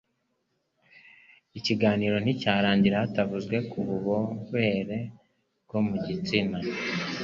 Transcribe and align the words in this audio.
ikiganiro 1.59 2.15
nticyarangira 2.19 3.01
hatavuzwe 3.03 3.55
ku 3.69 3.79
bubobere 3.87 4.99
bwo 5.65 5.79
mu 5.87 5.95
gitsina. 6.05 6.57